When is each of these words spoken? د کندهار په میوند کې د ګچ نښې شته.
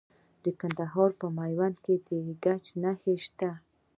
د 0.43 0.45
کندهار 0.59 1.09
په 1.19 1.27
میوند 1.37 1.75
کې 1.85 1.95
د 2.07 2.09
ګچ 2.43 2.65
نښې 2.81 3.15
شته. 3.25 3.49